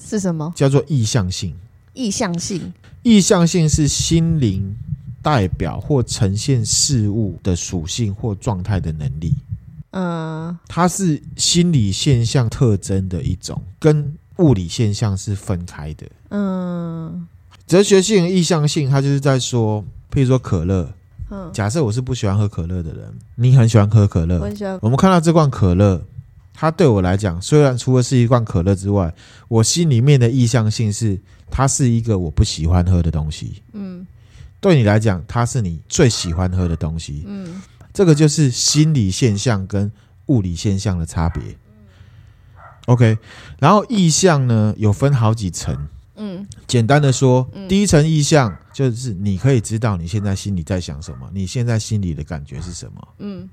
[0.00, 0.50] 是什么？
[0.56, 1.54] 叫做意向性。
[1.92, 4.74] 意向性，意向性是心灵
[5.22, 9.34] 代表或呈现事物的属性或状态的能力。
[9.90, 16.06] 嗯，它是心理现象特征的一种，跟物理现象是分开的。
[16.30, 17.26] 嗯，
[17.66, 20.90] 哲学性、意向性，它就是在说，譬如说可乐。
[21.30, 24.78] 嗯，假设我是不喜欢喝可乐的人，你很喜欢喝可乐，我很喜欢。
[24.80, 26.04] 我们看到这罐可乐，
[26.54, 29.12] 它对我来讲，虽然除了是一罐可乐之外，
[29.48, 33.62] 我心里面的意向性是，它是一个我不喜欢喝的东西。
[33.72, 34.06] 嗯，
[34.60, 37.24] 对你来讲，它是你最喜欢喝的东西。
[37.26, 37.60] 嗯，
[37.92, 39.90] 这个就是心理现象跟
[40.26, 41.42] 物理现象的差别。
[42.86, 43.18] OK，
[43.58, 45.88] 然后意向呢，有分好几层。
[46.14, 53.08] 嗯，简单的说，嗯、第一层意象就是你可以知道你现在心里在想什么，你现在心里的感觉是什么。
[53.20, 53.48] 嗯，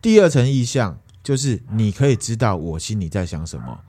[0.00, 3.80] 第二层意象就是你可以知道我心里在想什么。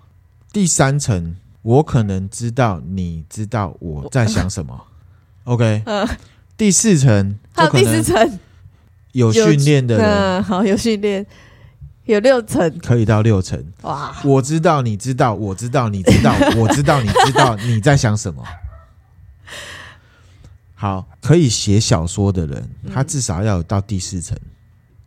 [0.51, 4.87] 第三层，我可能知道你知道我在想什么。
[5.43, 6.09] OK，嗯，
[6.57, 8.39] 第四层， 还有第四层，
[9.13, 11.23] 有训练的人，嗯，好，有训练。
[12.05, 13.63] 有六层，可以到六层。
[13.83, 14.19] 哇！
[14.23, 18.43] 我知道，你知道，我知道，你知道，我知道，你知道，你在想什么？
[20.79, 24.37] 好，可以写小说的人，他至少要有到第四层。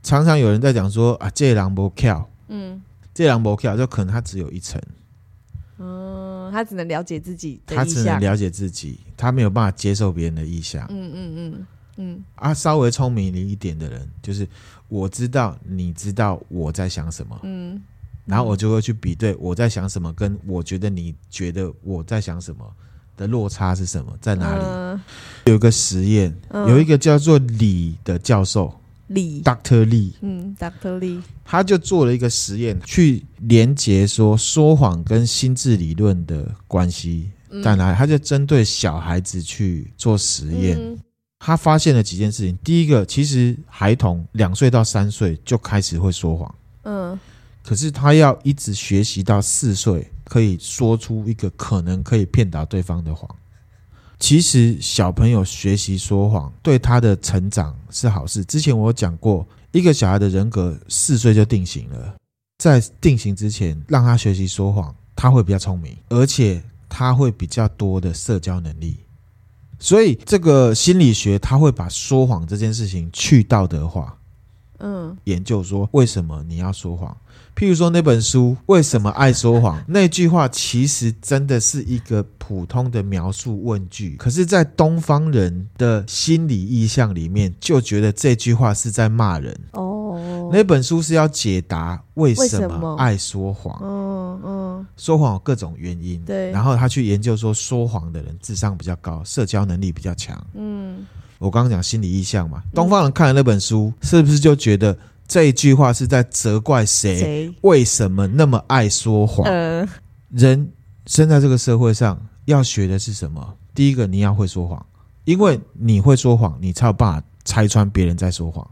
[0.03, 2.79] 常常有人在讲说啊，这狼不巧，嗯，
[3.15, 4.79] 这狼不巧，就可能他只有一层。
[5.79, 10.85] 嗯，他只能了解自己，他只能了解自己，他没有办法接受别人的意向。
[10.91, 12.25] 嗯嗯嗯嗯。
[12.35, 14.47] 啊，稍微聪明一点的人，就是。
[14.89, 17.83] 我知道，你知道我在想什么，嗯，
[18.27, 22.71] 然后我就会去比对我在想什么，跟我觉得你觉得我在想什么
[23.17, 24.63] 的落差是什么，在哪里？
[24.63, 25.01] 呃、
[25.47, 28.73] 有一个实验，呃、有一个叫做李的教授，
[29.09, 37.31] 李，Doctor Lee，嗯，Doctor Lee，他就做了一个实验，去连接说说谎跟心智理论的关系
[37.63, 37.97] 在哪里？
[37.97, 40.79] 他就针对小孩子去做实验。
[40.79, 40.99] 嗯。
[41.45, 42.57] 他发现了几件事情。
[42.63, 47.19] 第一个，其实孩童两岁到三岁就开始会说谎，嗯，
[47.65, 53.29] 可是他要一直学习到四岁，可以说出一个可能可以骗倒对方的谎。
[54.19, 58.45] 其实小朋友学习说谎对他的成长是好事。
[58.45, 62.15] 之前我有讲过，一个小孩的人格四岁就定型了，
[62.59, 68.99] 在定型之前让他学习说谎，他会比较聪明，而且他会比较多的社交能力。
[69.81, 74.17] 所以，这个心理学他会把说谎这件事情去道德化，
[75.13, 77.17] 嗯，研究说为什么你要说谎。
[77.55, 90.49] 譬如说那本书《为什么爱说谎》 那句话，其实真的是一个普通的描述问句，可是，在东方人的心理意象里面，就觉得这句话是在骂人哦。
[90.51, 93.79] 那本书是要解答为什么爱说谎。
[93.83, 96.23] 嗯嗯，说谎有各种原因。
[96.23, 100.43] 对，然后他去研究说，说谎的人智商比较高，社交能力比较强。
[100.55, 101.07] 嗯，
[101.43, 107.53] 我刚刚讲心理意向嘛，东方人看了那本书，是不是就觉得这一句话是在责怪谁？
[107.63, 109.45] 为什么那么爱说谎？
[109.51, 109.85] 呃，
[110.31, 110.71] 人
[111.07, 113.57] 生在这个社会上，要学的是什么？
[113.75, 114.87] 第一个，你要会说谎，
[115.25, 118.71] 因为你会说谎，你才有办法拆穿别人在说谎。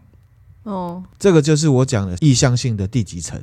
[0.62, 3.42] 哦，这个就是我讲的意向性的第几层？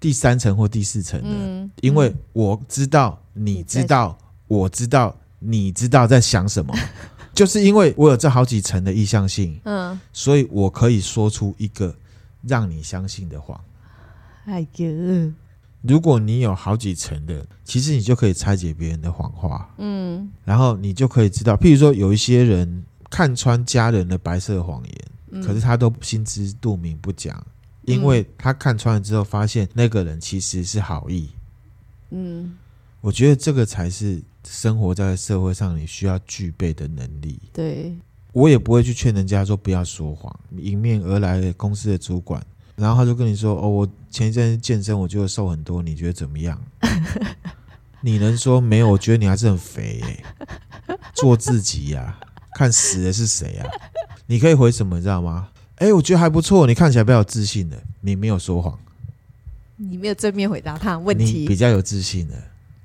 [0.00, 1.28] 第三层或第四层的？
[1.30, 4.18] 嗯，因为我知道，你知道，
[4.48, 6.74] 我知道，你知道在想什么，
[7.34, 11.94] 就是因为我有这好几层的意向性，嗯，所以我可以说出一个
[12.42, 13.60] 让你相信的谎。
[14.46, 15.32] 哎呦，
[15.82, 24.94] 如果你有好几层的，其实你就可以拆解别人的谎话，嗯，然后你就可以知道，譬如说有一些人看穿家人的白色谎言。
[25.42, 27.44] 可是他都心知肚明不讲，
[27.86, 31.28] 因为他看穿了之后，发现那个人其实是好意。
[32.10, 32.54] 嗯，
[33.00, 37.38] 我觉得这个才是生活在社会上你需要具备的能力。
[37.52, 37.94] 对，
[38.32, 40.34] 我也不会去劝人家说不要说谎。
[40.56, 42.44] 迎面而来的公司的主管，
[42.76, 46.60] 然后他就跟你说：“哦，我前一阵健身，我觉得瘦很多，你觉得怎么样？”
[48.00, 48.88] 你能说没有？
[48.90, 50.24] 我觉得你还是很肥欸。
[51.14, 52.18] 做自己呀，
[52.54, 53.70] 看死的是谁啊？
[54.26, 55.48] 你可以回什么，你知道吗？
[55.76, 58.78] 哎，我觉得还不错，你看起来比较有自信的，你没有说谎，
[59.76, 62.34] 你没有正面回答他问题，你比较有自信的，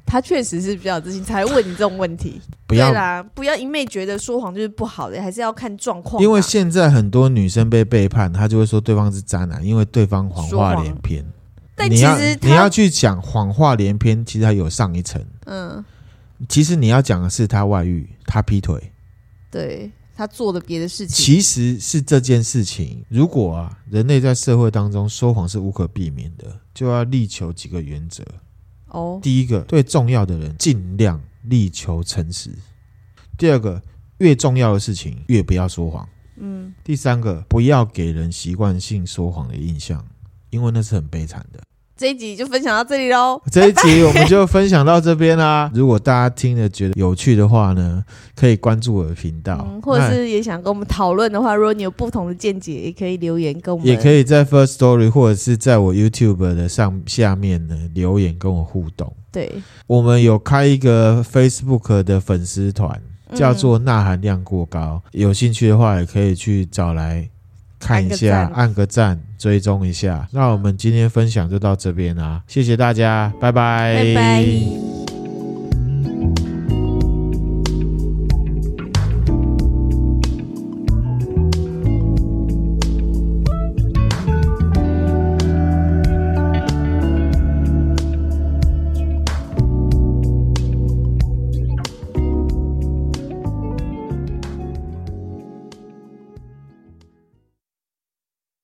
[0.09, 2.41] 他确实是比较有自信才会问你这种问题。
[2.65, 6.21] 不要啦，不要一昧觉得说谎就是不好的，还是要看状况。
[6.21, 11.23] 因为现在很多女生被背叛，她就会说对方是渣男，因为对方谎话连篇。
[11.75, 15.23] 但其实你要去讲谎话连篇，其实还有上一层。
[15.45, 15.85] 嗯，
[16.49, 18.91] 其实你要讲的是他外遇，他劈腿。
[19.51, 19.91] 对。
[20.19, 23.05] 他做的别的事情，其实是这件事情。
[23.07, 28.21] 如果啊，人类在社会当中说谎是无可避免的，就要力求几个原则。
[28.89, 32.51] 哦，第一个，对重要的人尽量力求诚实；
[33.37, 33.81] 第二个，
[34.17, 36.07] 越重要的事情越不要说谎。
[36.37, 40.05] 嗯，第三个，不要给人习惯性说谎的印象，
[40.49, 41.61] 因为那是很悲惨的。
[41.99, 43.41] 这一集就分享到这里喽。
[43.51, 45.69] 这一集我们就分享到这边啦。
[45.75, 48.01] 如果大家听了觉得有趣的话呢，
[48.37, 53.85] 可以关注我的频道，嗯，或者是也想跟我们讨论的话，如果你有不同的见解，也可以留言跟我们。
[53.85, 59.13] 也可以在 First Story 或者是在我 YouTube 的上下面呢留言跟我互动。
[59.29, 59.51] 对，
[59.85, 62.97] 我们有开一个 Facebook 的粉丝团，
[63.35, 67.29] 叫做“钠含量过高”，嗯，有兴趣的话也可以去找来。
[67.79, 70.27] 看一下按个赞追踪一下。
[70.31, 74.15] 那我们今天分享就到这边啦谢谢大家拜拜。